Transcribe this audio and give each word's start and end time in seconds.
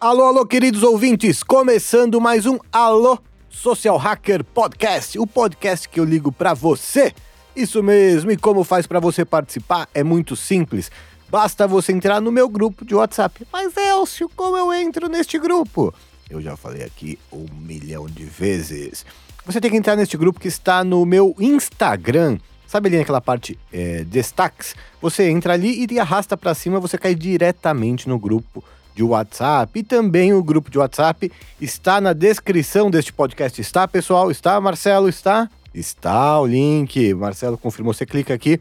Alô, 0.00 0.24
alô, 0.24 0.44
queridos 0.44 0.82
ouvintes, 0.82 1.42
começando 1.42 2.20
mais 2.20 2.46
um 2.46 2.58
Alô 2.72 3.18
Social 3.48 3.96
Hacker 3.96 4.42
Podcast, 4.42 5.18
o 5.18 5.26
podcast 5.26 5.88
que 5.88 6.00
eu 6.00 6.04
ligo 6.04 6.32
para 6.32 6.52
você. 6.52 7.14
Isso 7.54 7.82
mesmo, 7.82 8.32
e 8.32 8.36
como 8.36 8.64
faz 8.64 8.86
para 8.86 8.98
você 8.98 9.24
participar? 9.24 9.88
É 9.94 10.02
muito 10.02 10.34
simples. 10.34 10.90
Basta 11.28 11.66
você 11.68 11.92
entrar 11.92 12.20
no 12.20 12.32
meu 12.32 12.48
grupo 12.48 12.84
de 12.84 12.94
WhatsApp. 12.94 13.46
Mas 13.52 13.76
Elcio, 13.76 14.28
como 14.34 14.56
eu 14.56 14.72
entro 14.72 15.08
neste 15.08 15.38
grupo? 15.38 15.94
Eu 16.28 16.40
já 16.40 16.56
falei 16.56 16.82
aqui 16.82 17.18
um 17.32 17.46
milhão 17.60 18.06
de 18.06 18.24
vezes. 18.24 19.04
Você 19.46 19.60
tem 19.60 19.70
que 19.70 19.76
entrar 19.76 19.94
neste 19.94 20.16
grupo 20.16 20.40
que 20.40 20.48
está 20.48 20.82
no 20.82 21.04
meu 21.04 21.36
Instagram. 21.38 22.38
Sabe 22.66 22.88
ali 22.88 22.96
naquela 22.96 23.20
parte 23.20 23.58
é, 23.70 24.02
destaques? 24.04 24.74
Você 25.02 25.28
entra 25.28 25.52
ali 25.52 25.86
e 25.88 26.00
arrasta 26.00 26.34
para 26.34 26.54
cima, 26.54 26.80
você 26.80 26.96
cai 26.96 27.14
diretamente 27.14 28.08
no 28.08 28.18
grupo 28.18 28.64
de 28.94 29.02
WhatsApp. 29.02 29.78
E 29.78 29.82
também 29.82 30.32
o 30.32 30.42
grupo 30.42 30.70
de 30.70 30.78
WhatsApp 30.78 31.30
está 31.60 32.00
na 32.00 32.14
descrição 32.14 32.90
deste 32.90 33.12
podcast. 33.12 33.60
Está, 33.60 33.86
pessoal? 33.86 34.30
Está, 34.30 34.58
Marcelo? 34.62 35.10
Está? 35.10 35.50
Está 35.74 36.40
o 36.40 36.46
link. 36.46 37.12
Marcelo 37.12 37.58
confirmou. 37.58 37.92
Você 37.92 38.06
clica 38.06 38.32
aqui 38.32 38.58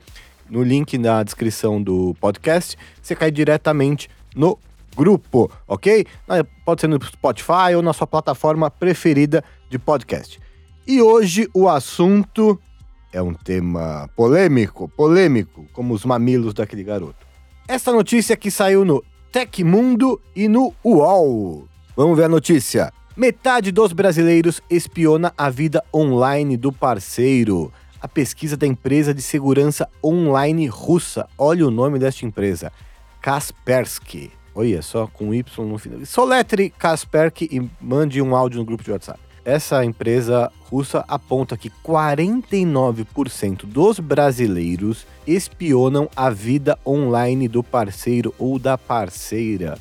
no 0.49 0.61
link 0.61 0.97
na 0.97 1.23
descrição 1.23 1.81
do 1.81 2.13
podcast. 2.19 2.77
Você 3.01 3.15
cai 3.15 3.31
diretamente 3.31 4.09
no 4.35 4.59
grupo, 4.97 5.49
ok? 5.65 6.05
Pode 6.65 6.81
ser 6.81 6.87
no 6.87 7.01
Spotify 7.01 7.73
ou 7.73 7.81
na 7.81 7.93
sua 7.93 8.05
plataforma 8.05 8.69
preferida 8.69 9.41
de 9.69 9.79
podcast. 9.79 10.43
E 10.85 11.01
hoje 11.01 11.49
o 11.53 11.69
assunto 11.69 12.59
é 13.13 13.21
um 13.21 13.33
tema 13.33 14.09
polêmico, 14.17 14.89
polêmico, 14.89 15.65
como 15.71 15.93
os 15.93 16.03
mamilos 16.03 16.53
daquele 16.53 16.83
garoto. 16.83 17.25
Essa 17.67 17.93
notícia 17.93 18.35
que 18.35 18.51
saiu 18.51 18.83
no 18.83 19.01
Tecmundo 19.31 20.19
e 20.35 20.49
no 20.49 20.73
UOL. 20.83 21.69
Vamos 21.95 22.17
ver 22.17 22.25
a 22.25 22.29
notícia. 22.29 22.91
Metade 23.15 23.71
dos 23.71 23.93
brasileiros 23.93 24.61
espiona 24.69 25.33
a 25.37 25.49
vida 25.49 25.81
online 25.93 26.57
do 26.57 26.71
parceiro. 26.71 27.71
A 28.01 28.07
pesquisa 28.07 28.57
da 28.57 28.67
empresa 28.67 29.13
de 29.13 29.21
segurança 29.21 29.87
online 30.03 30.67
russa. 30.67 31.25
Olha 31.37 31.65
o 31.65 31.71
nome 31.71 31.97
desta 31.97 32.25
empresa. 32.25 32.73
Kaspersky. 33.21 34.31
Olha 34.53 34.81
só, 34.81 35.07
com 35.07 35.33
Y 35.33 35.65
no 35.65 35.77
final. 35.77 36.05
Soletre 36.05 36.69
Kaspersky 36.71 37.47
e 37.49 37.69
mande 37.81 38.21
um 38.21 38.35
áudio 38.35 38.59
no 38.59 38.65
grupo 38.65 38.83
de 38.83 38.91
WhatsApp. 38.91 39.19
Essa 39.45 39.83
empresa 39.83 40.49
russa 40.71 41.03
aponta 41.05 41.57
que 41.57 41.69
49% 41.69 43.65
dos 43.65 43.99
brasileiros 43.99 45.05
espionam 45.27 46.09
a 46.15 46.29
vida 46.29 46.79
online 46.85 47.49
do 47.49 47.61
parceiro 47.61 48.33
ou 48.39 48.57
da 48.57 48.77
parceira. 48.77 49.77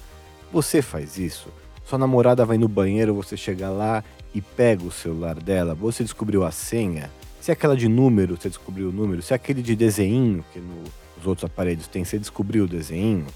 Você 0.52 0.82
faz 0.82 1.16
isso? 1.16 1.48
Sua 1.84 1.96
namorada 1.96 2.44
vai 2.44 2.58
no 2.58 2.66
banheiro, 2.66 3.14
você 3.14 3.36
chega 3.36 3.70
lá 3.70 4.02
e 4.34 4.40
pega 4.40 4.82
o 4.82 4.90
celular 4.90 5.36
dela, 5.36 5.74
você 5.74 6.02
descobriu 6.02 6.44
a 6.44 6.50
senha? 6.50 7.08
Se 7.40 7.52
é 7.52 7.54
aquela 7.54 7.76
de 7.76 7.88
número, 7.88 8.36
você 8.36 8.48
descobriu 8.48 8.88
o 8.88 8.92
número. 8.92 9.22
Se 9.22 9.32
é 9.32 9.36
aquele 9.36 9.62
de 9.62 9.76
desenho, 9.76 10.44
que 10.52 10.58
nos 10.60 11.26
outros 11.26 11.44
aparelhos 11.44 11.86
tem, 11.86 12.04
você 12.04 12.18
descobriu 12.18 12.64
o 12.64 12.68
desenho. 12.68 13.26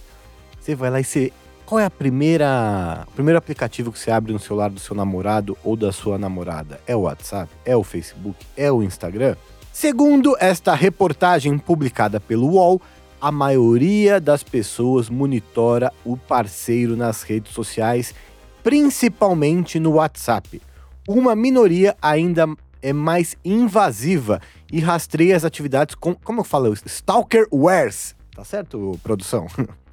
Você 0.61 0.75
vai 0.75 0.91
lá 0.91 1.01
e 1.01 1.05
você 1.05 1.33
qual 1.67 1.81
é 1.81 1.85
a 1.85 1.91
primeira, 1.91 3.05
o 3.09 3.11
primeiro 3.11 3.37
aplicativo 3.37 3.91
que 3.91 3.99
você 3.99 4.13
abre 4.13 4.33
no 4.33 4.39
celular 4.39 4.71
do 4.71 4.79
seu 4.79 4.95
namorado 4.95 5.59
ou 5.65 5.77
da 5.77 5.91
sua 5.91 6.17
namorada? 6.17 6.81
É 6.87 6.95
o 6.95 7.01
WhatsApp? 7.01 7.51
É 7.65 7.77
o 7.77 7.83
Facebook? 7.83 8.39
É 8.57 8.71
o 8.71 8.85
Instagram? 8.85 9.35
Segundo 9.73 10.37
esta 10.39 10.75
reportagem 10.75 11.59
publicada 11.59 12.21
pelo 12.21 12.53
UOL, 12.53 12.81
a 13.21 13.33
maioria 13.33 14.21
das 14.21 14.45
pessoas 14.45 15.11
monitora 15.11 15.93
o 16.05 16.17
parceiro 16.17 16.97
nas 16.97 17.23
redes 17.23 17.53
sociais, 17.53 18.15
principalmente 18.63 19.81
no 19.81 19.95
WhatsApp. 19.95 20.63
Uma 21.09 21.35
minoria 21.35 21.97
ainda 22.01 22.47
é 22.81 22.93
mais 22.93 23.37
invasiva 23.45 24.41
e 24.73 24.79
rastreia 24.79 25.37
as 25.37 25.45
atividades 25.45 25.97
com, 25.97 26.15
como 26.15 26.41
eu 26.41 26.45
falo, 26.45 26.73
stalkerwares. 26.73 28.15
Tá 28.35 28.45
certo, 28.45 28.99
produção? 29.03 29.47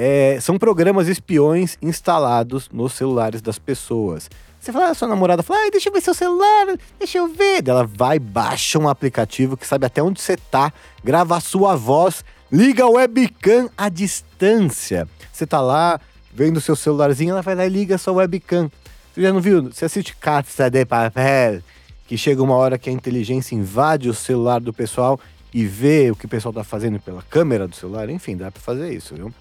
é, 0.00 0.38
são 0.40 0.56
programas 0.56 1.08
espiões 1.08 1.76
instalados 1.82 2.70
nos 2.72 2.92
celulares 2.92 3.42
das 3.42 3.58
pessoas. 3.58 4.30
Você 4.60 4.70
fala, 4.70 4.86
a 4.86 4.90
ah, 4.90 4.94
sua 4.94 5.08
namorada 5.08 5.42
fala, 5.42 5.58
ah, 5.66 5.70
deixa 5.72 5.88
eu 5.88 5.92
ver 5.92 6.00
seu 6.00 6.14
celular, 6.14 6.66
deixa 7.00 7.18
eu 7.18 7.26
ver. 7.26 7.66
Ela 7.66 7.84
vai, 7.84 8.20
baixa 8.20 8.78
um 8.78 8.88
aplicativo 8.88 9.56
que 9.56 9.66
sabe 9.66 9.86
até 9.86 10.00
onde 10.00 10.20
você 10.20 10.36
tá, 10.36 10.72
grava 11.02 11.36
a 11.36 11.40
sua 11.40 11.74
voz, 11.74 12.24
liga 12.50 12.86
o 12.86 12.92
webcam 12.92 13.68
à 13.76 13.88
distância. 13.88 15.08
Você 15.32 15.44
tá 15.44 15.60
lá, 15.60 16.00
vendo 16.32 16.60
seu 16.60 16.76
celularzinho, 16.76 17.32
ela 17.32 17.42
vai 17.42 17.56
lá 17.56 17.66
e 17.66 17.68
liga 17.68 17.96
a 17.96 17.98
sua 17.98 18.12
webcam. 18.14 18.70
Você 19.12 19.22
já 19.22 19.32
não 19.32 19.40
viu? 19.40 19.64
Você 19.64 19.84
assiste 19.84 20.14
Casa 20.14 20.70
de 20.70 20.84
Papel, 20.84 21.60
que 22.06 22.16
chega 22.16 22.40
uma 22.40 22.54
hora 22.54 22.78
que 22.78 22.88
a 22.88 22.92
inteligência 22.92 23.56
invade 23.56 24.08
o 24.08 24.14
celular 24.14 24.60
do 24.60 24.72
pessoal 24.72 25.18
e 25.52 25.64
vê 25.64 26.08
o 26.08 26.14
que 26.14 26.26
o 26.26 26.28
pessoal 26.28 26.52
tá 26.52 26.62
fazendo 26.62 27.00
pela 27.00 27.22
câmera 27.22 27.66
do 27.66 27.74
celular. 27.74 28.08
Enfim, 28.10 28.36
dá 28.36 28.48
para 28.48 28.62
fazer 28.62 28.92
isso, 28.92 29.16
viu? 29.16 29.34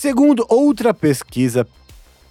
Segundo 0.00 0.46
outra 0.48 0.94
pesquisa 0.94 1.66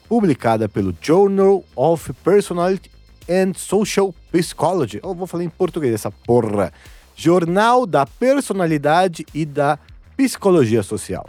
publicada 0.08 0.70
pelo 0.70 0.96
Journal 1.02 1.66
of 1.76 2.14
Personality 2.24 2.90
and 3.30 3.56
Social 3.56 4.16
Psychology, 4.32 5.02
eu 5.04 5.14
vou 5.14 5.28
falar 5.28 5.44
em 5.44 5.50
português 5.50 5.94
essa 5.94 6.10
porra, 6.10 6.72
Jornal 7.14 7.86
da 7.86 8.06
Personalidade 8.06 9.26
e 9.34 9.44
da 9.44 9.78
Psicologia 10.16 10.82
Social, 10.82 11.28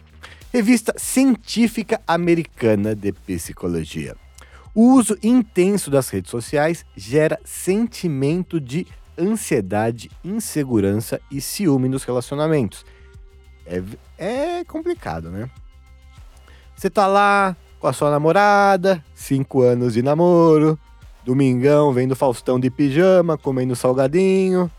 revista 0.53 0.95
científica 0.97 2.01
americana 2.07 2.95
de 2.95 3.11
psicologia. 3.11 4.15
O 4.73 4.93
uso 4.93 5.19
intenso 5.21 5.91
das 5.91 6.09
redes 6.09 6.31
sociais 6.31 6.87
gera 6.97 7.41
sentimento 7.45 8.61
de 8.61 8.87
ansiedade, 9.19 10.09
insegurança 10.25 11.21
e 11.33 11.41
ciúme 11.41 11.89
nos 11.89 12.05
relacionamentos. 12.05 12.87
É, 13.67 13.83
é 14.17 14.65
complicado, 14.65 15.31
né? 15.31 15.51
Você 16.79 16.89
tá 16.89 17.09
lá 17.09 17.57
com 17.81 17.89
a 17.89 17.93
sua 17.93 18.09
namorada, 18.09 19.05
cinco 19.13 19.63
anos 19.63 19.95
de 19.95 20.01
namoro, 20.01 20.79
domingão 21.25 21.93
vendo 21.93 22.15
Faustão 22.15 22.61
de 22.61 22.71
pijama, 22.71 23.37
comendo 23.37 23.75
salgadinho, 23.75 24.71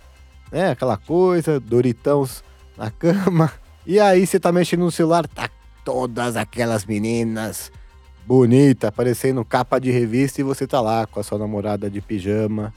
né? 0.50 0.72
Aquela 0.72 0.96
coisa, 0.96 1.60
Doritãos 1.60 2.42
na 2.78 2.90
cama. 2.90 3.52
E 3.86 4.00
aí 4.00 4.26
você 4.26 4.40
tá 4.40 4.50
mexendo 4.50 4.86
no 4.86 4.92
celular, 4.92 5.28
tá 5.28 5.50
todas 5.84 6.38
aquelas 6.38 6.86
meninas 6.86 7.70
bonita, 8.26 8.94
parecendo 8.94 9.44
capa 9.44 9.78
de 9.78 9.92
revista 9.92 10.40
e 10.40 10.44
você 10.46 10.66
tá 10.66 10.80
lá 10.80 11.06
com 11.06 11.20
a 11.20 11.24
sua 11.24 11.38
namorada 11.38 11.90
de 11.90 12.00
pijama, 12.00 12.74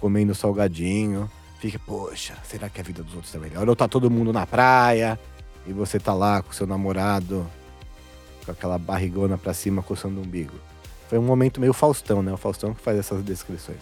comendo 0.00 0.34
salgadinho. 0.34 1.30
Fica, 1.60 1.78
poxa, 1.78 2.34
será 2.42 2.68
que 2.68 2.80
a 2.80 2.84
vida 2.84 3.04
dos 3.04 3.14
outros 3.14 3.32
é 3.36 3.38
melhor? 3.38 3.68
Ou 3.68 3.76
tá 3.76 3.86
todo 3.86 4.10
mundo 4.10 4.32
na 4.32 4.44
praia 4.44 5.16
e 5.64 5.72
você 5.72 6.00
tá 6.00 6.12
lá 6.12 6.42
com 6.42 6.52
seu 6.52 6.66
namorado 6.66 7.48
com 8.44 8.52
aquela 8.52 8.78
barrigona 8.78 9.38
para 9.38 9.54
cima 9.54 9.82
coçando 9.82 10.20
o 10.20 10.24
umbigo. 10.24 10.54
Foi 11.08 11.18
um 11.18 11.22
momento 11.22 11.60
meio 11.60 11.72
Faustão, 11.72 12.22
né? 12.22 12.32
O 12.32 12.36
Faustão 12.36 12.74
que 12.74 12.80
faz 12.80 12.98
essas 12.98 13.22
descrições. 13.22 13.78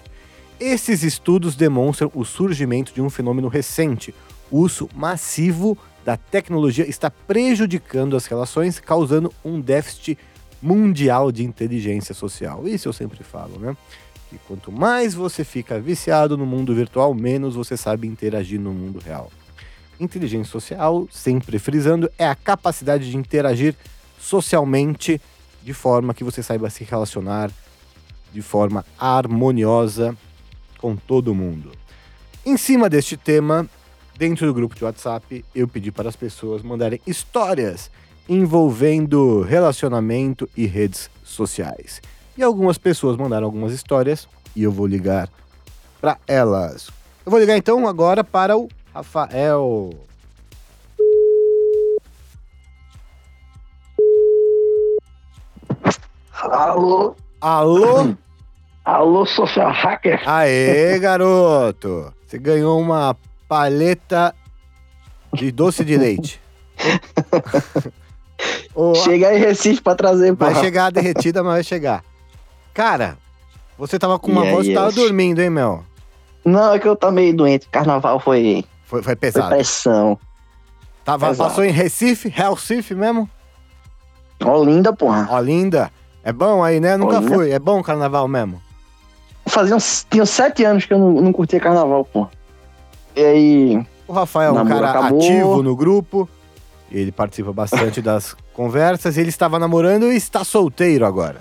Esses 0.61 1.03
estudos 1.03 1.57
demonstram 1.57 2.11
o 2.15 2.25
surgimento 2.25 2.93
de 2.93 3.03
um 3.03 3.11
fenômeno 3.11 3.49
recente. 3.49 4.15
O 4.51 4.59
uso 4.59 4.89
massivo 4.95 5.77
da 6.05 6.17
tecnologia 6.17 6.89
está 6.89 7.11
prejudicando 7.11 8.17
as 8.17 8.27
relações, 8.27 8.79
causando 8.79 9.33
um 9.45 9.61
déficit 9.61 10.19
mundial 10.61 11.33
de 11.33 11.45
inteligência 11.45 12.15
social. 12.15 12.67
Isso 12.69 12.89
eu 12.89 12.93
sempre 12.93 13.25
falo, 13.25 13.59
né? 13.59 13.77
Que 14.31 14.39
quanto 14.47 14.71
mais 14.71 15.15
você 15.15 15.45
fica 15.45 15.81
viciado 15.81 16.37
no 16.37 16.47
mundo 16.47 16.75
virtual, 16.75 17.13
menos 17.13 17.55
você 17.55 17.77
sabe 17.77 18.07
interagir 18.07 18.61
no 18.61 18.73
mundo 18.73 18.99
real. 18.99 19.31
Inteligência 19.99 20.51
social, 20.51 21.07
sempre 21.11 21.59
frisando, 21.59 22.11
é 22.19 22.27
a 22.27 22.35
capacidade 22.35 23.11
de 23.11 23.17
interagir 23.17 23.75
socialmente 24.23 25.21
de 25.63 25.75
forma 25.75 26.15
que 26.15 26.25
você 26.25 26.43
saiba 26.43 26.71
se 26.71 26.85
relacionar 26.85 27.51
de 28.33 28.41
forma 28.41 28.85
harmoniosa 28.99 30.17
com 30.79 30.97
todo 30.97 31.35
mundo. 31.35 31.73
Em 32.47 32.57
cima 32.57 32.89
deste 32.89 33.17
tema, 33.17 33.69
dentro 34.17 34.47
do 34.47 34.55
grupo 34.55 34.75
de 34.75 34.85
WhatsApp, 34.85 35.45
eu 35.55 35.69
pedi 35.69 35.91
para 35.91 36.09
as 36.09 36.17
pessoas 36.17 36.63
mandarem 36.63 37.01
histórias 37.07 37.91
envolvendo 38.29 39.43
relacionamento 39.43 40.49
e 40.57 40.67
redes 40.67 41.11
sociais. 41.25 42.01
E 42.37 42.43
algumas 42.43 42.79
pessoas 42.79 43.17
mandaram 43.17 43.45
algumas 43.45 43.73
histórias 43.73 44.29
e 44.55 44.63
eu 44.63 44.73
vou 44.73 44.87
ligar 44.87 45.29
para 46.01 46.17
elas. 46.27 46.91
Eu 47.25 47.31
vou 47.31 47.39
ligar 47.39 47.57
então 47.57 47.87
agora 47.87 48.25
para 48.25 48.57
o 48.57 48.69
Rafael. 48.95 49.93
Alô? 56.53 57.17
Alô? 57.41 58.15
Alô, 58.85 59.25
social 59.25 59.73
hacker. 59.73 60.21
Aê, 60.29 60.99
garoto! 60.99 62.13
Você 62.27 62.39
ganhou 62.39 62.79
uma 62.79 63.17
paleta 63.49 64.35
de 65.33 65.51
doce 65.51 65.83
de 65.83 65.97
leite. 65.97 66.39
Ô, 68.75 68.95
Chega 68.97 69.29
aí, 69.29 69.39
Recife, 69.39 69.81
pra 69.81 69.95
trazer, 69.95 70.35
vai 70.35 70.51
porra. 70.51 70.63
chegar 70.63 70.93
derretida, 70.93 71.43
mas 71.43 71.53
vai 71.55 71.65
chegar. 71.65 72.05
Cara, 72.75 73.17
você 73.79 73.99
tava 73.99 74.19
com 74.19 74.31
uma 74.31 74.45
E 74.47 74.51
voz 74.51 74.69
tava 74.75 74.93
dormindo, 74.93 75.41
hein, 75.41 75.49
Mel? 75.49 75.83
Não, 76.45 76.75
é 76.75 76.79
que 76.79 76.87
eu 76.87 76.97
tô 76.97 77.11
meio 77.11 77.35
doente. 77.35 77.67
Carnaval 77.71 78.21
foi, 78.21 78.63
Foi, 78.85 79.01
foi 79.01 79.03
foi 79.03 79.17
pesado. 79.17 79.49
pressão. 79.49 80.19
Tava, 81.03 81.29
pesado. 81.29 81.49
passou 81.49 81.65
em 81.65 81.71
Recife, 81.71 82.29
Recife 82.29 82.95
mesmo? 82.95 83.29
Olinda, 84.45 84.93
porra. 84.93 85.29
Olinda. 85.35 85.91
É 86.25 86.33
bom 86.33 86.63
aí, 86.63 86.79
né? 86.81 86.97
Nunca 86.97 87.19
Olinda. 87.19 87.35
fui. 87.35 87.51
É 87.51 87.59
bom 87.59 87.81
o 87.81 87.83
carnaval 87.83 88.29
mesmo. 88.29 88.61
Fazia 89.47 89.75
uns, 89.75 90.07
tinha 90.09 90.25
sete 90.25 90.65
anos 90.65 90.85
que 90.87 90.95
eu 90.95 90.99
não, 90.99 91.11
não 91.21 91.33
curtia 91.33 91.59
carnaval, 91.59 92.05
porra. 92.05 92.31
E 93.17 93.21
aí, 93.25 93.87
O 94.07 94.13
Rafael 94.13 94.57
é 94.57 94.63
um 94.63 94.67
cara 94.67 94.91
acabou. 94.91 95.19
ativo 95.19 95.63
no 95.63 95.75
grupo. 95.75 96.29
Ele 96.91 97.11
participa 97.11 97.53
bastante 97.53 98.01
das 98.03 98.37
conversas. 98.55 99.17
Ele 99.19 99.29
estava 99.31 99.59
namorando 99.59 100.13
e 100.13 100.17
está 100.17 100.45
solteiro 100.45 101.05
agora. 101.05 101.41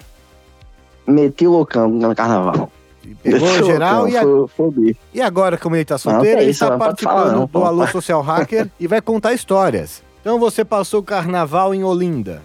meti 1.05 1.45
o 1.45 1.51
loucão 1.51 1.87
no 1.89 2.15
carnaval. 2.15 2.71
E 3.05 3.15
Pegou 3.15 3.39
Meti 3.47 3.61
o 3.61 3.65
geral 3.65 4.01
loucão, 4.03 4.09
e, 4.09 4.17
a- 4.17 4.47
Foi, 4.47 4.95
e 5.13 5.21
agora, 5.21 5.57
como 5.57 5.75
ele 5.75 5.83
está 5.83 5.95
Não, 5.95 5.99
solteiro, 5.99 6.37
que 6.37 6.43
ele 6.43 6.51
está 6.51 6.69
não 6.71 6.77
participando 6.79 7.15
falar 7.17 7.31
não, 7.33 7.39
do 7.41 7.47
pô. 7.47 7.63
Alô 7.65 7.85
Social 7.89 8.21
Hacker 8.21 8.67
e 8.79 8.87
vai 8.87 9.01
contar 9.01 9.33
histórias. 9.33 10.03
Então 10.21 10.39
você 10.39 10.63
passou 10.65 10.99
o 10.99 11.03
carnaval 11.03 11.73
em 11.73 11.83
Olinda. 11.83 12.41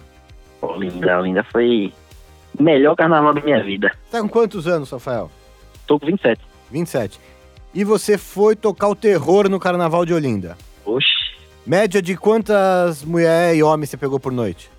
Olinda, 0.61 1.19
Olinda 1.19 1.43
foi 1.51 1.93
melhor 2.59 2.95
carnaval 2.95 3.33
da 3.33 3.41
minha 3.41 3.63
vida. 3.63 3.91
Tá 4.11 4.21
com 4.21 4.29
quantos 4.29 4.67
anos, 4.67 4.89
Rafael? 4.91 5.29
Tô 5.85 5.99
com 5.99 6.05
27. 6.05 6.41
27. 6.71 7.19
E 7.73 7.83
você 7.83 8.17
foi 8.17 8.55
tocar 8.55 8.87
o 8.87 8.95
terror 8.95 9.49
no 9.49 9.59
carnaval 9.59 10.05
de 10.05 10.13
Olinda. 10.13 10.57
Oxi. 10.85 11.07
Média 11.65 12.01
de 12.01 12.15
quantas 12.15 13.03
mulheres 13.03 13.59
e 13.59 13.63
homens 13.63 13.89
você 13.89 13.97
pegou 13.97 14.19
por 14.19 14.31
noite? 14.31 14.69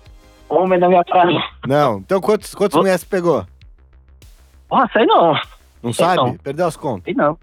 Homem 0.49 0.79
da 0.79 0.87
minha 0.89 1.03
praia. 1.03 1.39
Não. 1.67 1.99
Então 1.99 2.19
quantos, 2.19 2.53
quantas 2.55 2.77
mulheres 2.79 3.01
você 3.01 3.07
pegou? 3.07 3.45
Porra, 4.67 4.89
sei 4.91 5.05
não. 5.05 5.33
Não 5.81 5.93
Sei 5.93 6.05
sabe? 6.05 6.17
não. 6.17 6.37
Perdeu 6.37 6.65
as 6.67 6.75
contas. 6.75 7.03
Sei 7.05 7.13
não. 7.13 7.37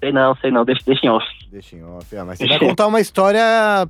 Sei 0.00 0.12
não, 0.12 0.34
sei 0.36 0.50
não. 0.50 0.64
Deixa, 0.64 0.82
deixa 0.86 1.06
em 1.06 1.10
off. 1.10 1.26
Deixa 1.50 1.76
em 1.76 1.84
off. 1.84 2.16
ah, 2.16 2.24
mas 2.24 2.38
você 2.38 2.46
vai 2.46 2.58
contar 2.58 2.86
uma 2.86 3.00
história. 3.00 3.40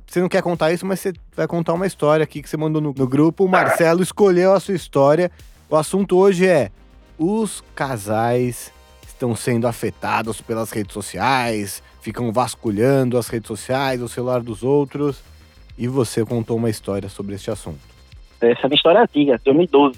Você 0.05 0.19
não 0.19 0.27
quer 0.29 0.41
contar 0.43 0.71
isso, 0.71 0.85
mas 0.85 0.99
você 0.99 1.13
vai 1.35 1.47
contar 1.47 1.73
uma 1.73 1.87
história 1.87 2.23
aqui 2.23 2.41
que 2.41 2.49
você 2.49 2.57
mandou 2.57 2.81
no, 2.81 2.93
no 2.95 3.07
grupo. 3.07 3.45
O 3.45 3.49
Marcelo 3.49 4.03
escolheu 4.03 4.53
a 4.53 4.59
sua 4.59 4.73
história. 4.75 5.31
O 5.73 5.75
assunto 5.75 6.15
hoje 6.19 6.47
é: 6.47 6.69
os 7.17 7.63
casais 7.73 8.71
estão 9.07 9.35
sendo 9.35 9.67
afetados 9.67 10.39
pelas 10.39 10.69
redes 10.69 10.93
sociais, 10.93 11.81
ficam 11.99 12.31
vasculhando 12.31 13.17
as 13.17 13.27
redes 13.27 13.47
sociais, 13.47 13.99
o 13.99 14.07
celular 14.07 14.41
dos 14.43 14.61
outros. 14.61 15.23
E 15.75 15.87
você 15.87 16.23
contou 16.23 16.57
uma 16.57 16.69
história 16.69 17.09
sobre 17.09 17.33
este 17.33 17.49
assunto. 17.49 17.79
Essa 18.39 18.61
é 18.61 18.65
uma 18.67 18.75
história 18.75 19.01
antiga, 19.01 19.41
2012. 19.43 19.97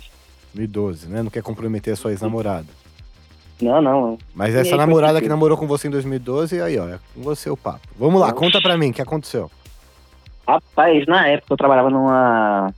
2012, 0.53 1.09
né? 1.09 1.21
Não 1.21 1.29
quer 1.29 1.43
comprometer 1.43 1.91
a 1.91 1.97
sua 1.97 2.11
ex-namorada. 2.11 2.67
Não, 3.61 3.81
não. 3.81 4.17
Mas 4.33 4.55
essa 4.55 4.75
aí, 4.75 4.77
namorada 4.77 5.19
que- 5.21 5.27
namorou 5.27 5.57
com 5.57 5.67
você 5.67 5.89
em 5.89 5.91
2012, 5.91 6.61
aí, 6.61 6.79
ó, 6.79 6.87
é 6.87 6.99
com 7.13 7.21
você 7.21 7.49
o 7.49 7.57
papo. 7.57 7.85
Vamos 7.99 8.21
lá, 8.21 8.27
Oxi. 8.27 8.35
conta 8.37 8.61
pra 8.61 8.77
mim, 8.77 8.91
o 8.91 8.93
que 8.93 9.01
aconteceu? 9.01 9.51
Rapaz, 10.47 11.05
na 11.05 11.27
época 11.27 11.51
eu 11.53 11.57
trabalhava 11.57 11.89
numa 11.89 12.73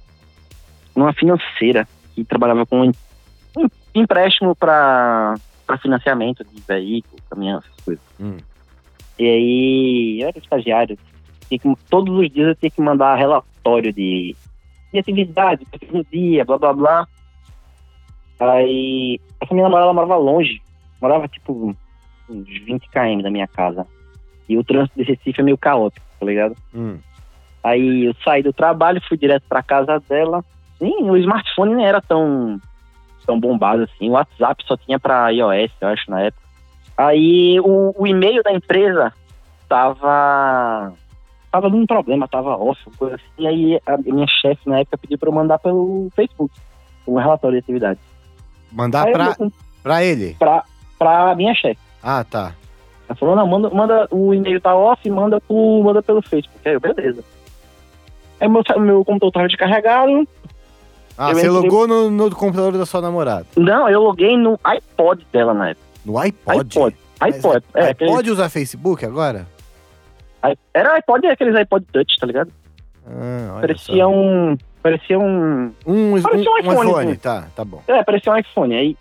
numa 0.95 1.13
financeira 1.13 1.87
que 2.17 2.23
trabalhava 2.25 2.65
com 2.65 2.83
em- 2.83 2.91
em- 3.57 3.69
empréstimo 4.01 4.55
para 4.55 5.35
financiamento 5.81 6.43
de 6.43 6.59
veículo, 6.67 7.21
caminhão, 7.29 7.59
essas 7.59 7.75
coisas. 7.85 8.03
Hum. 8.19 8.37
E 9.19 9.23
aí 9.25 10.21
eu 10.21 10.27
era 10.29 10.37
estagiário. 10.39 10.97
Tinha 11.47 11.59
que- 11.59 11.75
todos 11.89 12.17
os 12.17 12.31
dias 12.31 12.47
eu 12.47 12.55
tinha 12.55 12.71
que 12.71 12.81
mandar 12.81 13.15
relatório 13.15 13.93
de, 13.93 14.35
de 14.91 14.99
atividade, 14.99 15.65
no 15.91 16.03
dia, 16.05 16.43
blá 16.43 16.57
blá 16.57 16.73
blá. 16.73 17.07
Aí 18.39 19.19
essa 19.39 19.53
minha 19.53 19.65
namorada 19.65 19.93
morava 19.93 20.15
longe. 20.17 20.59
Morava 21.01 21.27
tipo 21.27 21.75
uns 22.29 22.47
20 22.65 22.89
km 22.89 23.21
da 23.21 23.29
minha 23.29 23.47
casa. 23.47 23.85
E 24.49 24.57
o 24.57 24.63
trânsito 24.63 24.97
de 24.97 25.03
Recife 25.03 25.39
é 25.39 25.43
meio 25.43 25.57
caótico, 25.57 26.05
tá 26.19 26.25
ligado? 26.25 26.55
Hum. 26.73 26.97
Aí 27.63 28.05
eu 28.05 28.15
saí 28.23 28.41
do 28.41 28.53
trabalho, 28.53 29.01
fui 29.07 29.17
direto 29.17 29.43
pra 29.47 29.61
casa 29.61 29.99
dela. 30.09 30.43
Sim, 30.77 31.09
o 31.09 31.17
smartphone 31.17 31.75
nem 31.75 31.85
era 31.85 32.01
tão, 32.01 32.59
tão 33.25 33.39
bombado 33.39 33.83
assim. 33.83 34.09
O 34.09 34.13
WhatsApp 34.13 34.63
só 34.65 34.77
tinha 34.77 34.99
pra 34.99 35.29
iOS, 35.29 35.71
eu 35.81 35.87
acho, 35.87 36.09
na 36.09 36.21
época. 36.21 36.43
Aí 36.97 37.59
o, 37.59 37.93
o 37.95 38.07
e-mail 38.07 38.41
da 38.43 38.51
empresa 38.51 39.13
tava. 39.69 40.93
tava 41.51 41.69
dando 41.69 41.85
problema, 41.85 42.27
tava 42.27 42.57
off, 42.57 42.81
coisa 42.97 43.15
assim. 43.15 43.25
E 43.37 43.47
aí 43.47 43.81
a 43.85 43.97
minha 43.97 44.27
chefe 44.27 44.67
na 44.67 44.79
época 44.79 44.97
pediu 44.97 45.17
pra 45.17 45.29
eu 45.29 45.33
mandar 45.33 45.59
pelo 45.59 46.09
Facebook 46.15 46.53
um 47.07 47.17
relatório 47.17 47.57
de 47.57 47.63
atividade. 47.63 47.99
Mandar 48.71 49.05
mandei 49.05 49.13
pra 49.83 50.03
ele. 50.03 50.35
pra, 50.37 50.63
pra 50.97 51.35
minha 51.35 51.53
chefe. 51.53 51.79
Ah, 52.03 52.23
tá. 52.23 52.53
Ela 53.07 53.15
falou, 53.15 53.35
não, 53.35 53.47
manda, 53.47 53.69
manda 53.69 54.07
o 54.11 54.33
e-mail 54.33 54.59
tá 54.59 54.75
off, 54.75 55.09
manda, 55.09 55.39
pro, 55.39 55.81
manda 55.83 56.01
pelo 56.01 56.21
Facebook. 56.21 56.67
Aí 56.67 56.73
eu, 56.73 56.79
beleza. 56.79 57.23
Aí 58.39 58.49
meu, 58.49 58.61
meu 58.79 59.05
computador 59.05 59.31
tava 59.31 59.47
descarregado, 59.47 60.27
Ah, 61.17 61.31
Eu 61.31 61.35
você 61.35 61.47
entrei- 61.47 61.49
logou 61.61 61.87
no, 61.87 62.11
no 62.11 62.35
computador 62.35 62.73
da 62.73 62.85
sua 62.85 63.01
namorada. 63.01 63.45
Não, 63.55 63.89
eu 63.89 64.01
loguei 64.01 64.37
no 64.37 64.59
iPod 64.63 65.25
dela 65.31 65.53
na 65.53 65.69
época. 65.69 65.85
No 66.05 66.17
iPod. 66.19 66.59
iPod. 66.61 66.95
Mas 67.19 67.35
iPod. 67.35 67.63
É, 67.73 67.79
i- 67.85 67.89
aquele- 67.89 68.11
iPod 68.11 68.31
usar 68.31 68.49
Facebook 68.49 69.03
agora? 69.05 69.47
era 70.73 70.93
iPod, 70.95 71.25
aqueles 71.27 71.55
iPod 71.55 71.85
Touch, 71.91 72.17
tá 72.19 72.25
ligado? 72.27 72.51
Ah, 73.05 73.57
Parecia 73.61 74.03
só. 74.03 74.09
um. 74.09 74.57
Parecia 74.83 75.19
um. 75.19 75.71
Um, 75.85 76.13
um, 76.15 76.21
parecia 76.21 76.49
um 76.49 76.53
um 76.53 76.57
iPhone, 76.59 76.89
iPhone. 76.89 77.11
sim. 77.13 77.19
Tá, 77.19 77.47
tá 77.55 77.65
bom. 77.65 77.81
É, 77.87 78.03
parecia 78.03 78.31
um 78.31 78.37
iPhone. 78.37 78.75
Aí 78.75 78.95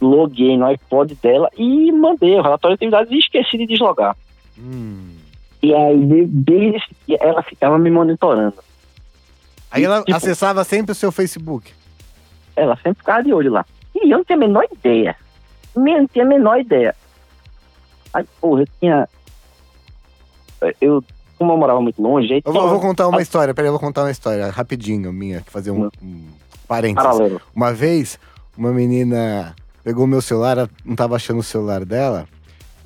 loguei 0.00 0.56
no 0.56 0.64
iPod 0.66 1.14
dela 1.22 1.48
e 1.56 1.92
mandei 1.92 2.34
o 2.38 2.42
relatório 2.42 2.76
de 2.76 2.84
atividades 2.86 3.12
e 3.12 3.18
esqueci 3.18 3.58
de 3.58 3.66
deslogar. 3.66 4.16
Hum. 4.58 5.10
E 5.62 5.74
aí, 5.74 5.98
de- 6.06 6.26
desde 6.26 6.82
ela 7.20 7.42
ficava 7.42 7.78
me 7.78 7.90
monitorando. 7.90 8.54
Aí 9.70 9.84
ela 9.84 10.02
Tipo- 10.02 10.16
acessava 10.16 10.64
sempre 10.64 10.92
o 10.92 10.94
seu 10.94 11.12
Facebook. 11.12 11.72
Ela 12.56 12.74
sempre 12.76 12.94
ficava 12.98 13.22
de 13.22 13.32
olho 13.32 13.52
lá. 13.52 13.64
E 13.94 14.10
eu 14.10 14.18
não 14.18 14.24
tinha 14.24 14.36
a 14.36 14.40
menor 14.40 14.64
ideia. 14.72 15.16
Eu 15.74 15.82
não 15.82 16.06
tinha 16.08 16.24
a 16.24 16.28
menor 16.28 16.58
ideia. 16.60 16.94
Aí, 18.12 18.24
porra, 18.40 18.62
eu 18.62 18.68
tinha. 18.80 19.08
Eu, 20.80 21.02
como 21.38 21.52
eu 21.52 21.56
morava 21.56 21.80
muito 21.80 22.02
longe, 22.02 22.42
Eu 22.44 22.52
vou, 22.52 22.62
eu 22.64 22.68
vou 22.68 22.80
contar 22.80 23.08
uma 23.08 23.18
Ah. 23.18 23.22
história, 23.22 23.54
peraí, 23.54 23.68
eu 23.68 23.72
vou 23.72 23.80
contar 23.80 24.02
uma 24.02 24.10
história 24.10 24.50
rapidinho 24.50 25.12
minha, 25.12 25.40
que 25.40 25.50
fazer 25.50 25.70
um, 25.70 25.88
um 26.02 26.28
parênteses. 26.68 27.02
paralelo. 27.08 27.40
Uma 27.54 27.72
vez, 27.72 28.18
uma 28.56 28.72
menina 28.72 29.54
pegou 29.82 30.06
meu 30.06 30.20
celular, 30.20 30.58
ela 30.58 30.70
não 30.84 30.94
tava 30.94 31.16
achando 31.16 31.38
o 31.40 31.42
celular 31.42 31.84
dela. 31.84 32.26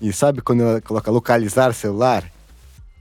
E 0.00 0.12
sabe 0.12 0.40
quando 0.40 0.62
ela 0.62 0.80
coloca 0.80 1.10
localizar 1.10 1.72
celular? 1.72 2.24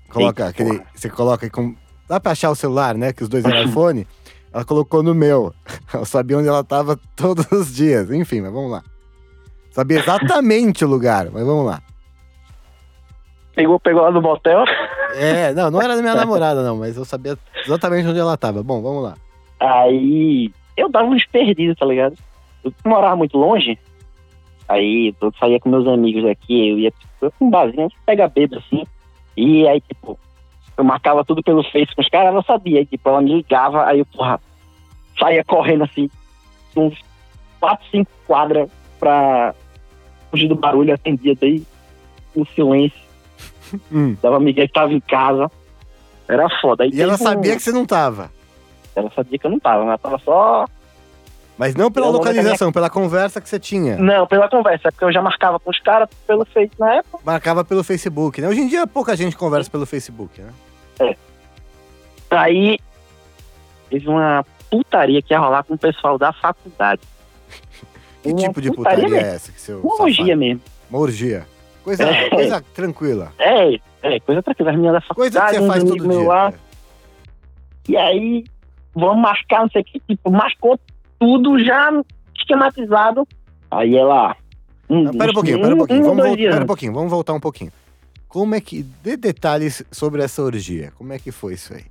Coloca 0.10 0.44
Eita, 0.44 0.50
aquele. 0.50 0.78
porra. 0.80 0.90
Você 0.96 1.10
coloca 1.10 1.50
com. 1.50 1.76
Dá 2.08 2.20
pra 2.20 2.32
achar 2.34 2.50
o 2.50 2.56
celular, 2.56 2.96
né? 2.96 3.14
Que 3.14 3.24
os 3.24 3.30
dois 3.30 3.44
eram 3.46 3.64
iPhone. 3.66 4.08
Ela 4.54 4.64
colocou 4.64 5.02
no 5.02 5.16
meu. 5.16 5.54
Eu 5.94 6.06
sabia 6.06 6.38
onde 6.38 6.48
ela 6.48 6.64
tava 6.64 7.00
todos 7.16 7.52
os 7.52 7.74
dias. 7.74 8.12
Enfim, 8.12 8.42
mas 8.42 8.54
vamos 8.54 8.72
lá. 8.72 8.84
Sabia 9.72 10.00
exatamente 10.00 10.86
o 10.86 10.88
lugar, 10.88 11.32
mas 11.32 11.46
vamos 11.46 11.66
lá. 11.66 11.82
Pegou, 13.56 13.80
pegou 13.80 14.04
lá 14.04 14.12
no 14.12 14.22
motel. 14.22 14.64
É, 15.16 15.54
não, 15.54 15.72
não 15.72 15.82
era 15.82 15.96
da 15.96 16.02
minha 16.02 16.14
namorada, 16.16 16.64
não, 16.64 16.78
mas 16.78 16.96
eu 16.96 17.06
sabia 17.06 17.38
exatamente 17.66 18.08
onde 18.08 18.20
ela 18.20 18.38
tava. 18.38 18.62
Bom, 18.62 18.82
vamos 18.82 19.04
lá. 19.04 19.16
Aí 19.60 20.52
eu 20.78 20.90
dava 20.90 21.08
uns 21.08 21.26
perdidos, 21.26 21.78
tá 21.78 21.86
ligado? 21.86 22.16
Eu 22.64 22.74
morava 22.86 23.16
muito 23.16 23.38
longe. 23.38 23.78
Aí 24.68 25.14
eu 25.20 25.34
saía 25.40 25.60
com 25.60 25.70
meus 25.70 25.88
amigos 25.88 26.26
aqui, 26.26 26.70
eu 26.70 26.80
ia 26.80 26.92
tipo, 26.92 27.32
com 27.38 27.46
um 27.46 27.50
barzinho, 27.50 27.90
pega 28.06 28.28
bebo 28.28 28.58
assim. 28.58 28.84
E 29.36 29.68
aí, 29.68 29.82
tipo, 29.82 30.18
eu 30.78 30.84
marcava 30.84 31.24
tudo 31.26 31.42
pelo 31.44 31.64
Face 31.64 31.94
com 31.96 32.02
os 32.02 32.10
caras, 32.10 32.30
ela 32.34 32.44
sabia. 32.44 32.86
Tipo, 32.86 33.10
ela 33.10 33.22
me 33.22 33.36
ligava, 33.36 33.86
aí 33.86 34.00
eu, 34.00 34.06
porra, 34.06 34.40
saía 35.20 35.44
correndo 35.44 35.84
assim, 35.84 36.10
uns 36.76 36.98
4, 37.60 37.86
5 37.92 38.12
quadras 38.28 38.70
pra 39.00 39.54
fugir 40.32 40.48
do 40.48 40.56
barulho, 40.56 40.94
atendia 40.94 41.36
daí 41.40 41.64
no 42.36 42.46
silêncio. 42.48 43.02
Hum. 43.92 44.16
Dava 44.22 44.40
Miguel 44.40 44.68
que 44.68 44.74
tava 44.74 44.94
em 44.94 45.00
casa. 45.00 45.50
Era 46.28 46.48
foda. 46.62 46.84
Aí 46.84 46.92
E 46.94 47.02
ela 47.02 47.14
um- 47.14 47.18
sabia 47.18 47.56
que 47.56 47.62
você 47.62 47.72
não 47.72 47.86
tava. 47.88 48.30
Ela 48.96 49.10
sabia 49.16 49.40
que 49.40 49.48
eu 49.48 49.50
não 49.52 49.60
tava, 49.60 49.84
ela 49.84 49.98
tava 49.98 50.20
só 50.20 50.66
Mas 51.58 51.76
não 51.76 51.92
pela 51.92 52.10
localização, 52.10 52.72
pela 52.72 52.90
conversa 52.90 53.40
que 53.40 53.48
você 53.48 53.60
tinha. 53.60 53.96
Não, 53.98 54.26
pela 54.26 54.50
conversa, 54.50 54.92
porque 54.92 55.06
eu 55.06 55.12
já 55.14 55.22
marcava 55.22 55.60
com 55.60 55.70
os 55.70 55.80
caras 55.80 56.10
pelo 56.26 56.46
Face 56.46 56.72
na 56.80 56.96
época. 56.96 57.20
Marcava 57.24 57.64
pelo 57.64 57.84
Facebook, 57.84 58.42
né? 58.42 58.48
Hoje 58.50 58.62
em 58.62 58.68
dia 58.68 58.88
pouca 58.88 59.16
gente 59.16 59.38
conversa 59.38 59.70
pelo 59.70 59.86
Facebook, 59.86 60.42
né? 60.42 60.52
Aí 62.32 62.80
teve 63.90 64.10
uma 64.10 64.44
putaria 64.70 65.22
que 65.22 65.34
ia 65.34 65.40
rolar 65.40 65.64
com 65.64 65.76
o 65.76 65.78
pessoal 65.78 66.18
da 66.18 66.34
faculdade. 66.34 67.02
Que 68.24 68.30
Uma 68.30 68.38
tipo 68.40 68.62
de 68.62 68.72
putaria 68.72 69.04
putaria 69.06 69.28
é 69.28 69.36
essa 69.36 69.52
que 69.52 69.62
seu 69.62 69.80
Uma 69.82 70.02
orgia 70.04 70.36
mesmo. 70.36 70.62
Uma 70.90 71.00
orgia. 71.00 71.46
Coisa, 71.84 72.04
É. 72.10 72.30
coisa 72.30 72.62
tranquila. 72.74 73.32
É, 73.38 73.76
é, 74.02 74.20
coisa 74.22 74.42
tranquila. 74.42 74.72
As 74.72 74.76
meninas 74.76 75.04
da 75.08 75.14
Coisa 75.14 75.40
que 75.40 75.46
faculdade, 75.46 75.58
você 75.58 75.68
faz 75.68 75.84
todo 75.84 76.10
dia. 76.20 76.28
lá. 76.28 76.54
E 77.88 77.98
aí, 77.98 78.44
vamos 78.96 79.22
marcar, 79.22 79.62
não 79.62 79.70
sei 79.70 79.82
o 79.82 79.86
que, 79.86 80.00
tipo, 80.00 80.32
marcou 80.32 80.80
tudo 81.20 81.60
já 81.64 81.92
esquematizado. 82.36 83.28
Aí 83.72 83.96
ela. 83.96 84.36
Um, 84.90 85.08
Ah, 85.08 85.12
Pera 85.18 85.32
um 85.32 85.34
pouquinho, 85.34 85.62
pera 85.62 85.76
um 85.76 85.78
pouquinho. 85.78 86.00
um, 86.00 86.04
Vamos, 86.04 86.18
dois 86.18 86.28
vol- 86.30 86.38
dias 86.38 86.52
pera 86.54 86.64
um 86.64 86.68
pouquinho, 86.68 86.94
vamos 86.94 87.12
voltar 87.12 87.34
um 87.34 87.40
pouquinho. 87.40 87.72
Como 88.28 88.54
é 88.56 88.62
que. 88.62 88.84
Dê 89.04 89.16
detalhes 89.18 89.84
sobre 89.92 90.22
essa 90.24 90.42
orgia. 90.42 90.92
Como 90.98 91.14
é 91.14 91.20
que 91.20 91.32
foi 91.32 91.54
isso 91.54 91.74
aí? 91.74 91.86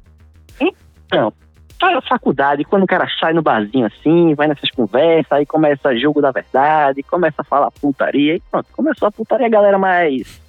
Sai 1.80 1.94
da 1.94 2.02
faculdade, 2.02 2.64
quando 2.64 2.84
o 2.84 2.86
cara 2.86 3.08
sai 3.18 3.32
no 3.32 3.42
barzinho 3.42 3.86
assim, 3.86 4.34
vai 4.36 4.46
nessas 4.46 4.70
conversas, 4.70 5.32
aí 5.32 5.44
começa 5.44 5.98
jogo 5.98 6.20
da 6.22 6.30
verdade, 6.30 7.02
começa 7.02 7.42
a 7.42 7.44
falar 7.44 7.72
putaria, 7.72 8.36
e 8.36 8.40
pronto, 8.48 8.68
começou 8.72 9.08
a 9.08 9.10
putaria, 9.10 9.48
galera 9.48 9.76
mais 9.80 10.40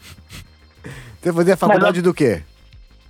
Você 1.20 1.34
fazia 1.34 1.58
faculdade 1.58 2.04
do 2.04 2.14
quê? 2.14 2.44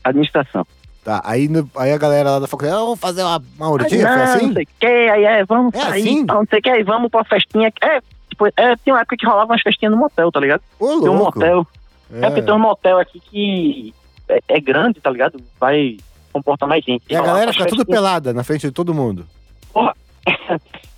administração. 0.05 0.65
Tá, 1.03 1.21
aí, 1.25 1.49
no- 1.49 1.69
aí 1.75 1.91
a 1.91 1.97
galera 1.97 2.31
lá 2.31 2.39
da 2.39 2.47
faculdade, 2.47 2.77
ah, 2.77 2.83
vamos 2.85 2.99
fazer 2.99 3.23
uma, 3.23 3.35
uma? 3.59 3.67
Foi 3.79 3.97
não, 3.97 4.09
assim? 4.23 4.45
não 4.47 4.53
sei 4.53 4.63
o 4.63 4.67
que, 4.79 4.85
aí 4.85 5.23
é, 5.25 5.43
vamos 5.45 5.73
É 5.73 5.79
sair, 5.81 6.01
assim? 6.01 6.23
não 6.23 6.45
sei 6.49 6.59
o 6.59 6.61
que, 6.61 6.69
aí 6.69 6.83
vamos 6.83 7.11
pra 7.11 7.25
festinha. 7.25 7.73
É, 7.81 7.99
tipo, 8.29 8.47
é, 8.47 8.75
tinha 8.77 8.93
uma 8.95 9.01
época 9.01 9.17
que 9.17 9.25
rolava 9.25 9.51
umas 9.51 9.61
festinhas 9.61 9.91
no 9.91 9.97
motel, 9.99 10.31
tá 10.31 10.39
ligado? 10.39 10.61
Ô, 10.79 11.01
Tem 11.01 11.09
um 11.09 11.17
motel. 11.17 11.67
É, 12.13 12.19
É. 12.19 12.27
porque 12.27 12.41
tem 12.41 12.53
um 12.53 12.59
motel 12.59 12.99
aqui 12.99 13.19
que 13.19 13.93
é, 14.29 14.39
é 14.47 14.59
grande, 14.61 15.01
tá 15.01 15.09
ligado? 15.09 15.41
Vai 15.59 15.97
comportar 16.31 16.69
mais 16.69 16.83
gente. 16.85 17.03
E 17.09 17.15
a 17.15 17.19
Rolava 17.19 17.33
galera 17.39 17.51
fica 17.53 17.65
tudo 17.67 17.85
pelada 17.85 18.33
na 18.33 18.43
frente 18.43 18.61
de 18.67 18.71
todo 18.71 18.93
mundo. 18.93 19.25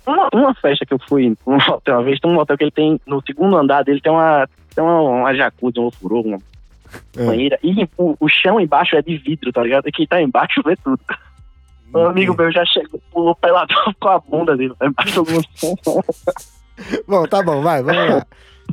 Uma, 0.06 0.28
uma 0.32 0.54
festa 0.54 0.86
que 0.86 0.94
eu 0.94 1.00
fui 1.08 1.36
num 1.44 1.58
motel 1.66 1.96
uma 1.96 2.02
vez, 2.04 2.20
tem 2.20 2.30
um 2.30 2.34
motel 2.34 2.56
que 2.56 2.62
ele 2.62 2.70
tem, 2.70 3.00
no 3.04 3.20
segundo 3.26 3.56
andar 3.56 3.82
dele 3.82 4.00
tem 4.00 4.12
uma, 4.12 4.48
tem 4.72 4.84
uma, 4.84 5.00
uma 5.00 5.34
jacuzzi, 5.34 5.80
um 5.80 5.86
ofurô, 5.86 6.20
uma 6.20 6.38
É. 7.16 7.24
banheira, 7.26 7.58
e 7.62 7.88
o, 7.96 8.16
o 8.20 8.28
chão 8.28 8.60
embaixo 8.60 8.96
é 8.96 9.02
de 9.02 9.16
vidro, 9.16 9.52
tá 9.52 9.62
ligado? 9.62 9.88
E 9.88 9.92
quem 9.92 10.06
tá 10.06 10.20
embaixo 10.20 10.62
vê 10.64 10.76
tudo. 10.76 11.00
Um 11.94 12.06
amigo 12.06 12.34
meu 12.36 12.50
já 12.52 12.64
chegou, 12.66 13.00
pulou 13.12 13.34
peladão 13.34 13.94
com 14.00 14.08
a 14.08 14.18
bunda 14.18 14.56
dele, 14.56 14.74
tá 14.78 14.86
embaixo 14.86 15.22
do. 15.22 16.04
Bom, 17.08 17.26
tá 17.26 17.42
bom, 17.42 17.62
vai, 17.62 17.82
vamos 17.82 18.08
lá. 18.16 18.26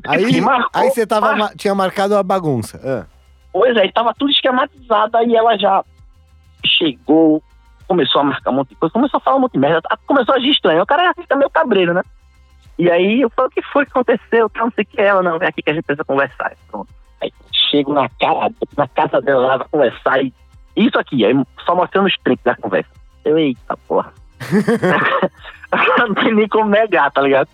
Aí, 0.08 0.41
marcou, 0.41 0.70
aí 0.74 0.89
você 0.89 1.08
tava, 1.08 1.27
mar- 1.27 1.38
ma- 1.38 1.51
tinha 1.55 1.74
marcado 1.74 2.17
a 2.17 2.24
bagunça. 2.24 2.82
Ah. 2.84 3.05
Pois 3.53 3.77
é, 3.77 3.88
tava 3.91 4.13
tudo 4.13 4.32
esquematizado, 4.32 5.15
aí 5.15 5.34
ela 5.36 5.58
já 5.58 5.84
chegou, 6.65 7.41
começou 7.88 8.22
a 8.22 8.24
marcar 8.25 8.50
um 8.51 8.55
monte 8.55 8.70
de 8.70 8.75
coisa, 8.75 8.91
começou 8.91 9.20
a 9.20 9.22
falar 9.22 9.38
um 9.38 9.41
monte 9.41 9.53
de 9.53 9.60
merda, 9.60 9.82
começou 10.05 10.34
a 10.34 10.38
agir 10.38 10.50
estranho. 10.50 10.82
O 10.82 10.86
cara 10.86 11.03
já 11.05 11.13
fica 11.13 11.36
meio 11.36 11.50
cabreiro, 11.50 11.93
né? 11.93 12.01
E 12.77 12.89
aí 12.89 13.22
eu 13.22 13.29
falei, 13.29 13.50
o 13.50 13.51
que 13.53 13.62
foi 13.62 13.86
que 13.86 13.91
aconteceu? 13.91 14.51
Não 14.55 14.72
sei 14.72 14.84
o 14.84 14.88
que 14.88 15.00
é. 15.00 15.05
ela, 15.05 15.22
não, 15.22 15.38
vem 15.38 15.48
aqui 15.48 15.62
que 15.62 15.70
a 15.70 15.74
gente 15.74 15.86
precisa 15.86 16.03
conversar. 16.03 16.53
Pronto. 16.70 16.89
Aí 17.22 17.32
chego 17.74 17.92
na, 17.92 18.08
cara, 18.20 18.51
na 18.77 18.88
casa 18.88 19.20
dela 19.20 19.48
lá, 19.48 19.58
vai 19.58 19.68
conversar 19.72 20.22
e 20.24 20.32
isso 20.75 20.98
aqui, 21.00 21.25
aí 21.25 21.34
só 21.65 21.75
mostrando 21.75 22.08
os 22.08 22.18
prints 22.18 22.44
da 22.44 22.56
conversa. 22.56 22.89
Eu, 23.25 23.38
eita 23.38 23.77
porra. 23.88 24.13
não 26.00 26.13
tem 26.13 26.36
nem 26.36 26.48
como 26.48 26.70
negar, 26.70 27.12
tá 27.12 27.22
ligado? 27.22 27.48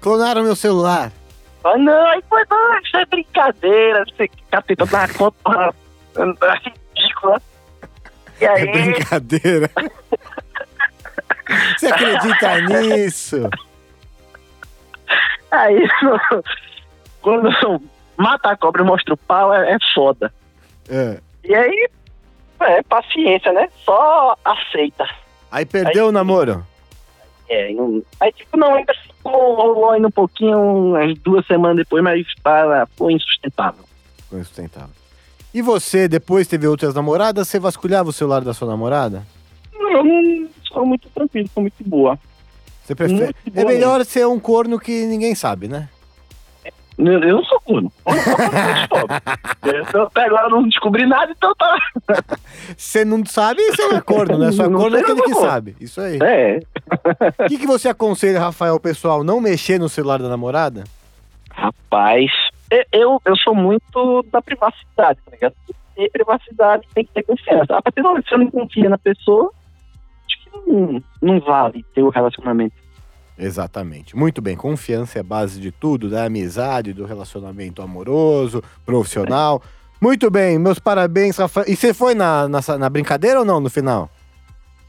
Clonaram 0.00 0.42
meu 0.42 0.54
celular. 0.54 1.10
Ah, 1.64 1.78
não, 1.78 2.06
aí 2.08 2.22
foi, 2.28 2.42
não, 2.50 2.78
isso 2.78 2.96
é 2.96 3.06
brincadeira, 3.06 4.04
você 4.04 4.28
tá 4.50 4.60
tentando 4.62 4.90
dar 4.90 5.12
conta, 5.14 5.74
é 6.16 6.68
ridícula. 6.96 7.40
E 8.40 8.44
É 8.44 8.48
aí, 8.48 8.66
brincadeira. 8.72 9.70
Você 11.78 11.86
acredita 11.86 12.60
nisso? 12.80 13.50
aí, 15.52 15.88
quando 17.22 17.52
mata 18.16 18.50
a 18.50 18.56
cobra 18.56 18.82
e 18.82 18.84
mostra 18.84 19.14
o 19.14 19.16
pau, 19.16 19.52
é, 19.54 19.72
é 19.72 19.76
foda. 19.94 20.32
É. 20.88 21.18
E 21.44 21.54
aí, 21.54 21.88
é 22.60 22.82
paciência, 22.82 23.52
né? 23.52 23.68
Só 23.84 24.36
aceita. 24.44 25.08
Aí 25.50 25.66
perdeu 25.66 26.08
o 26.08 26.12
namoro. 26.12 26.64
É, 27.48 27.72
não- 27.72 28.02
aí 28.20 28.32
tipo, 28.32 28.56
não, 28.56 28.74
ainda 28.74 28.94
ficou 28.94 29.54
rolou 29.54 29.90
ainda 29.90 30.08
um 30.08 30.12
pouquinho, 30.12 30.58
umas 30.58 31.18
duas 31.18 31.46
semanas 31.46 31.76
depois, 31.76 32.02
mas 32.02 32.26
para, 32.42 32.86
foi 32.96 33.12
insustentável. 33.12 33.84
Ficou 34.16 34.38
insustentável. 34.38 34.94
E 35.52 35.60
você, 35.60 36.08
depois 36.08 36.46
teve 36.48 36.66
outras 36.66 36.94
namoradas, 36.94 37.46
você 37.48 37.58
vasculhava 37.58 38.08
o 38.08 38.12
celular 38.12 38.40
da 38.42 38.54
sua 38.54 38.68
namorada? 38.68 39.22
Não, 39.74 40.02
não 40.02 40.48
sou 40.64 40.86
muito 40.86 41.08
tranquilo, 41.10 41.48
sou 41.52 41.62
muito 41.62 41.84
boa. 41.84 42.18
Você 42.82 42.94
prefere. 42.94 43.20
Muito 43.20 43.36
É 43.48 43.50
boa 43.62 43.66
melhor 43.72 44.04
ser 44.06 44.26
um 44.26 44.40
corno 44.40 44.80
que 44.80 45.04
ninguém 45.04 45.34
sabe, 45.34 45.68
né? 45.68 45.88
Eu, 46.98 47.20
não 47.20 47.44
sou 47.44 47.60
corno. 47.60 47.92
Eu 48.06 48.88
pobre. 48.88 49.16
Eu 49.94 50.02
até 50.02 50.24
agora 50.26 50.48
não 50.48 50.62
descobri 50.68 51.06
nada, 51.06 51.32
então 51.32 51.54
tá. 51.54 51.76
Você 52.76 53.04
não 53.04 53.24
sabe, 53.24 53.62
você 53.62 53.86
não 53.88 53.96
é 53.96 54.00
corno, 54.00 54.38
né? 54.38 54.52
Só 54.52 54.68
Não 54.68 54.78
corno 54.80 54.96
é 54.96 55.00
aquele 55.00 55.22
que 55.22 55.34
sabe. 55.34 55.76
Isso 55.80 56.00
aí. 56.00 56.18
É. 56.22 56.60
O 57.44 57.48
que, 57.48 57.58
que 57.58 57.66
você 57.66 57.88
aconselha, 57.88 58.38
Rafael, 58.40 58.78
pessoal, 58.78 59.24
não 59.24 59.40
mexer 59.40 59.78
no 59.78 59.88
celular 59.88 60.18
da 60.20 60.28
namorada? 60.28 60.84
Rapaz, 61.50 62.30
eu- 62.90 63.20
eu, 63.24 63.36
sou 63.36 63.54
muito 63.54 64.22
da 64.32 64.40
privacidade, 64.42 65.18
tá 65.24 65.30
ligado? 65.30 65.54
Tem 65.66 65.74
que 65.74 66.02
ter 66.02 66.10
privacidade, 66.10 66.88
tem 66.94 67.04
que 67.04 67.12
ter 67.12 67.22
confiança. 67.24 67.76
A 67.76 67.82
partir 67.82 68.00
do 68.02 68.08
momento 68.08 68.24
que 68.24 68.30
você 68.30 68.36
não 68.36 68.50
confia 68.50 68.88
na 68.88 68.98
pessoa, 68.98 69.50
acho 70.26 70.42
que 70.44 70.70
não, 70.70 71.02
não 71.20 71.40
vale 71.40 71.84
ter 71.94 72.02
o 72.02 72.08
relacionamento. 72.08 72.74
Exatamente. 73.38 74.16
Muito 74.16 74.40
bem. 74.42 74.56
Confiança 74.56 75.18
é 75.18 75.20
a 75.20 75.24
base 75.24 75.60
de 75.60 75.70
tudo, 75.72 76.08
da 76.08 76.24
amizade, 76.24 76.92
do 76.92 77.04
relacionamento 77.04 77.82
amoroso, 77.82 78.62
profissional. 78.84 79.62
Muito 80.00 80.30
bem, 80.30 80.58
meus 80.58 80.78
parabéns, 80.78 81.36
Rafael. 81.36 81.66
E 81.68 81.76
você 81.76 81.94
foi 81.94 82.14
na, 82.14 82.48
na, 82.48 82.60
na 82.78 82.90
brincadeira 82.90 83.38
ou 83.38 83.44
não 83.44 83.60
no 83.60 83.70
final? 83.70 84.10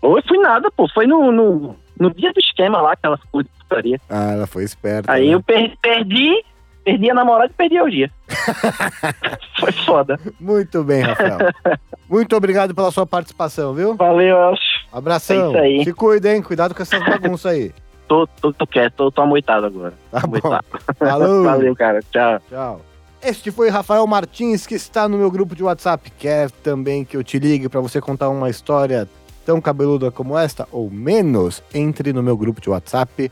Ou 0.01 0.21
fui 0.27 0.37
nada, 0.39 0.69
pô. 0.75 0.87
Foi 0.93 1.07
no, 1.07 1.31
no, 1.31 1.75
no 1.99 2.13
dia 2.13 2.33
do 2.33 2.39
esquema 2.39 2.81
lá, 2.81 2.93
aquelas 2.93 3.21
coisas 3.31 3.51
de 3.51 3.59
putaria. 3.59 4.01
Ah, 4.09 4.31
ela 4.31 4.47
foi 4.47 4.63
esperta. 4.63 5.11
Aí 5.11 5.27
né? 5.29 5.35
eu 5.35 5.41
per- 5.41 5.77
perdi, 5.81 6.43
perdi 6.83 7.09
a 7.09 7.13
namorada 7.13 7.51
e 7.51 7.55
perdi 7.55 7.79
o 7.79 7.89
dia. 7.89 8.11
Foi 9.59 9.71
foda. 9.71 10.19
Muito 10.39 10.83
bem, 10.83 11.01
Rafael. 11.03 11.37
Muito 12.09 12.35
obrigado 12.35 12.75
pela 12.75 12.91
sua 12.91 13.05
participação, 13.05 13.73
viu? 13.73 13.95
Valeu, 13.95 14.35
Elcio. 14.49 14.65
Abração. 14.91 15.45
É 15.45 15.49
isso 15.49 15.57
aí. 15.57 15.83
Se 15.85 15.93
cuida, 15.93 16.33
hein? 16.35 16.41
Cuidado 16.41 16.75
com 16.75 16.81
essas 16.81 16.99
bagunças 17.05 17.51
aí. 17.51 17.71
Tô, 18.07 18.27
tô, 18.27 18.53
tô 18.53 18.67
quieto, 18.67 18.93
tô, 18.93 19.11
tô 19.11 19.21
amoitado 19.21 19.65
agora. 19.65 19.93
Tá 20.11 20.21
bom. 20.21 20.37
Amoitado. 20.37 20.65
Falou. 20.97 21.43
Valeu, 21.43 21.75
cara. 21.75 21.99
Tchau. 22.11 22.41
Tchau. 22.49 22.81
Este 23.21 23.51
foi 23.51 23.69
Rafael 23.69 24.05
Martins, 24.05 24.67
que 24.67 24.75
está 24.75 25.07
no 25.07 25.17
meu 25.17 25.31
grupo 25.31 25.55
de 25.55 25.63
WhatsApp. 25.63 26.11
Quer 26.11 26.51
também 26.51 27.05
que 27.05 27.15
eu 27.15 27.23
te 27.23 27.39
ligue 27.39 27.69
para 27.69 27.79
você 27.79 28.01
contar 28.01 28.29
uma 28.29 28.49
história 28.49 29.07
tão 29.45 29.61
cabeluda 29.61 30.11
como 30.11 30.37
esta, 30.37 30.67
ou 30.71 30.89
menos? 30.89 31.63
Entre 31.73 32.11
no 32.11 32.21
meu 32.21 32.35
grupo 32.35 32.59
de 32.59 32.69
WhatsApp, 32.69 33.31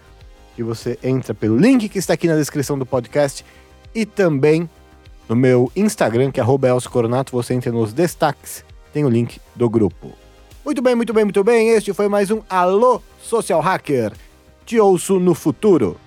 que 0.55 0.63
você 0.63 0.97
entra 1.03 1.33
pelo 1.33 1.57
link 1.57 1.89
que 1.89 1.99
está 1.99 2.13
aqui 2.13 2.27
na 2.27 2.35
descrição 2.35 2.79
do 2.79 2.85
podcast 2.85 3.45
e 3.93 4.05
também 4.05 4.69
no 5.27 5.35
meu 5.35 5.71
Instagram, 5.75 6.31
que 6.31 6.39
é 6.39 6.43
Coronato, 6.89 7.31
você 7.31 7.53
entra 7.53 7.71
nos 7.71 7.93
destaques, 7.93 8.65
tem 8.93 9.05
o 9.05 9.09
link 9.09 9.39
do 9.55 9.69
grupo. 9.69 10.13
Muito 10.63 10.81
bem, 10.81 10.95
muito 10.95 11.13
bem, 11.13 11.23
muito 11.23 11.43
bem. 11.43 11.69
Este 11.69 11.93
foi 11.93 12.07
mais 12.07 12.29
um 12.31 12.41
Alô 12.49 13.01
Social 13.21 13.61
Hacker. 13.61 14.13
Te 14.71 14.79
ouço 14.79 15.19
no 15.19 15.35
futuro. 15.35 15.99